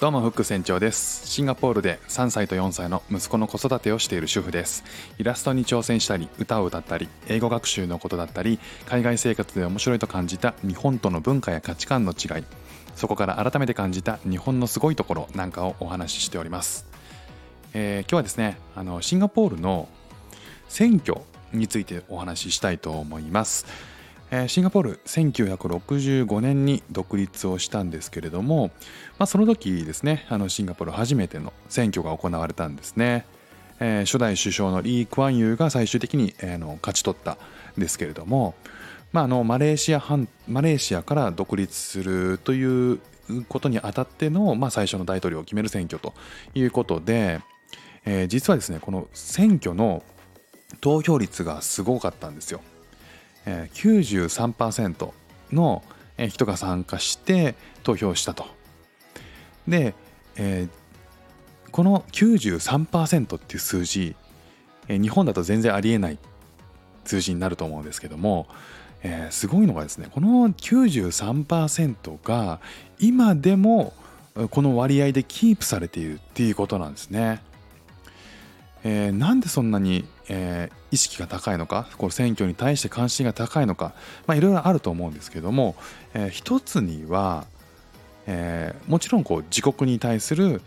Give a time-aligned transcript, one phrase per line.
[0.00, 1.26] どうもフック船長です。
[1.26, 4.84] シンガポールで3歳と4歳の息子の子育てをしている主婦です。
[5.18, 12.44] イラストに挑戦したり歌を歌ったり英語学習のことだったり海外生活で面白いと感じた日本との文化や価値観の違い。
[12.94, 16.86] そこから改めて感じた日本のすごいところなんかをお話ししております、
[17.74, 19.88] えー、今日はですねあのシンガポールの
[20.68, 21.20] 選挙
[21.52, 23.66] についてお話ししたいと思います。
[24.30, 28.70] えシンガポール1965年に独立をしたんですけれども、
[29.18, 33.24] まあ、その時ですねあのシンガポール初めての選挙が行われたんですね、
[33.80, 37.38] えー、初代首相のリー・クワンユーが最終的に、えー、の勝ち取った
[37.78, 38.54] んですけれども、
[39.12, 40.02] まあ、あのマレーシア
[40.46, 43.00] マレーシアから独立するという
[43.48, 46.12] ことにあたっての、まあ、最初の大統領を決める選挙と
[46.54, 47.40] いうことで、
[48.04, 50.02] えー、実はですねこの選挙の
[50.82, 52.60] 投票率がすごかったんですよ。
[53.72, 55.12] 93%
[55.52, 55.82] の
[56.28, 58.46] 人が参加して投票したと。
[59.66, 59.94] で、
[60.36, 64.16] えー、この93%っていう数字、
[64.88, 66.18] 日本だと全然ありえない
[67.04, 68.48] 数字になると思うんですけども、
[69.02, 72.60] えー、すごいのがですねこの93%が
[72.98, 73.92] 今でも
[74.50, 77.42] この割合でキープされているっていうことなんですね。
[78.84, 83.94] えー、なんでそんなに、えー、意識が高いのかこの選挙に対して関心が高いのか、
[84.28, 85.76] いろいろあると思うんですけども、
[86.14, 87.46] えー、一つには、
[88.26, 90.60] えー、もちろんこう自国に対する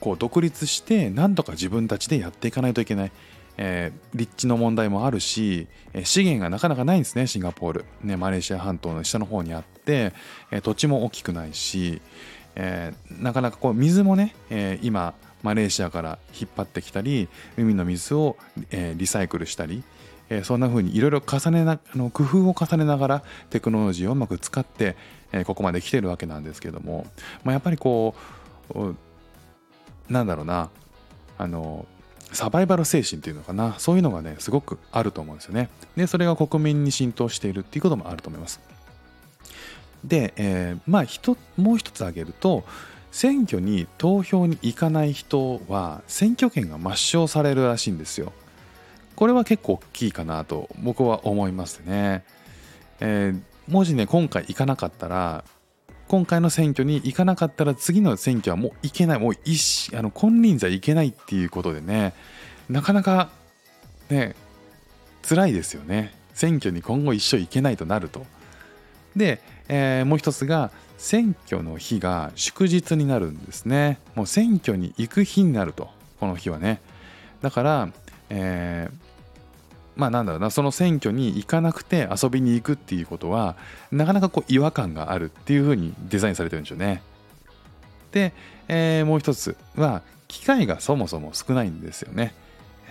[0.00, 3.12] こう独立して何とか自分たちでやっていかないといけない、
[3.56, 5.66] えー、立地の問題もあるし
[6.04, 10.12] 資源がなかなかないんですねシンガポール、ね、マレーシア半島の下の方にあって、
[10.52, 12.00] え土地も大きくないし、
[12.54, 18.36] えー、なかなかこう水もね、えー、今マレーシアから引っ張ってきたり海の水を、
[18.96, 19.82] リサイクルしたり、
[20.42, 24.96] そんな風にいろいろ重ねなあの工夫を重ねながらテクノロジーをうまく使って、
[25.44, 27.06] ここまで来てるわけなんですけども、
[27.44, 28.14] まあ、やっぱりこ
[28.74, 28.94] う
[30.08, 30.70] なんだろうな
[31.36, 31.86] あの
[32.32, 35.70] サバイバル精神っていうのかなそういうのがねすごくあると思うんですよね。
[35.96, 38.60] でそれが国民に浸透しているっていうこともあると思います。
[40.04, 42.64] で、えー、まあもう一つ挙げると
[43.10, 48.32] 選挙に投票に行かない人は選挙権が抹消されるらしいんですよ。
[49.16, 52.24] これは結構大きいかなと僕は思いますね。
[53.00, 55.44] えー、もしね今回行かなかったら
[56.08, 62.14] 今回の選挙に行かなかったら次の選挙はもう行けないもう一あの金輪際行けないっていうことでね
[62.68, 63.30] なかなか
[64.08, 64.34] ね
[65.28, 68.24] 辛いですよね選挙に今後一生行けないとなると。
[69.18, 73.98] で、えー、もう一つが選挙の日が祝日になるんですね。
[74.14, 76.80] もう選挙に行く日になるとこの日はね。
[77.42, 77.88] だから、
[78.30, 78.94] えー、
[79.96, 83.56] まあなんだろうなその選挙に行かなくて遊びに行くっていうことは
[83.92, 87.02] なかなかこう違和感があるっていうふうにデザインされてるんでしょうね。
[88.12, 88.32] で、
[88.68, 92.34] えー、もう一つは機会がそもそも少ないんですよね、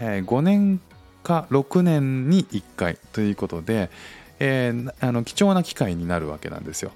[0.00, 0.80] えー、5年
[1.22, 3.90] か6年に1回ということで、
[4.38, 6.92] えー、あの貴重な機会になるわけなんですよ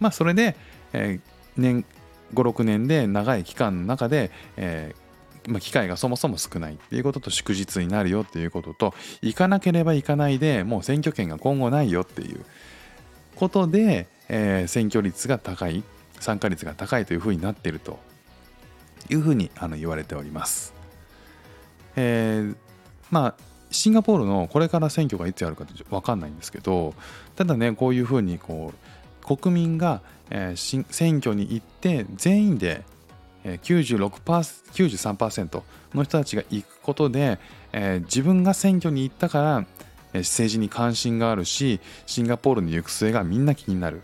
[0.00, 0.56] まあ、それで、
[0.92, 1.20] えー、
[1.56, 1.84] 年
[2.34, 12.44] 56年で長い期間の中で、えーまあ、機会がそもそも少ないっていうことと祝日になるよっていうことと行かなければ行かないでもう選挙権が今後ないよっていう
[13.36, 15.82] ことで、え、選挙率が高い
[16.20, 17.98] 参加率が高いというふうになっていると
[19.10, 20.72] いうふうにあの言われております。
[21.96, 22.52] え、
[23.10, 23.34] まあ
[23.74, 26.94] シンガポールのこれから選挙がいつやるかって分かんないんですけど
[27.36, 32.84] ただねこういうふうにこう国民が、えー、選挙に行って全員で、
[33.42, 34.30] えー、
[34.72, 35.62] 93%
[35.94, 37.38] の人たちが行くことで、
[37.72, 39.66] えー、自分が選挙に行ったから、
[40.12, 44.02] えー、政治に関心があるしシンガポールの行く末がみんな気になる。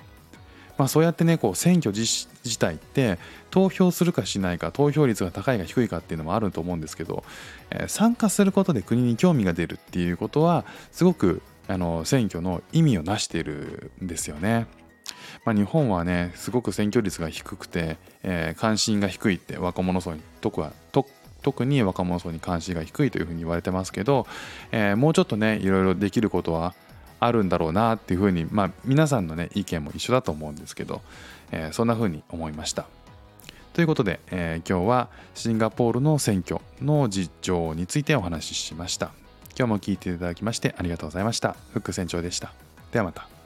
[0.81, 2.27] まあ、そうやってねこう選挙自
[2.59, 3.19] 体って
[3.51, 7.23] 投票するかしないか投票率が高いか低いかっていうのもあると思うんですけど、
[7.71, 14.69] えー、参加することで国に興味が出るっていうことはすごくあの選挙の意味をなしているんですよね。
[15.45, 20.73] まあ、日本はねすごく選挙率が低くて、えー、関心が低いって若者層に特は
[21.43, 24.27] 特に若者層に関心が低いというふうに言われてますけど、
[24.73, 26.75] えー、もうちょっとねいろいろできることは
[27.21, 31.03] あるんだろうなっていうふうに、まあ、皆さんのね意見も一緒だと思うんですけど、
[31.53, 32.87] えー、そんなふうに思いました。
[33.73, 39.13] ということで、えー、今日はシンガポールの選挙の実情についてお話ししました。
[39.57, 41.55] 今日も聞いていただきましてありがとうございました。
[41.73, 42.53] フック船長でした。
[42.93, 43.40] ではまた。